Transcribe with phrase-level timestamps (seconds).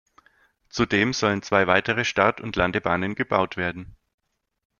[0.69, 3.95] Zudem sollen zwei weitere Start- und Landebahnen gebaut werden.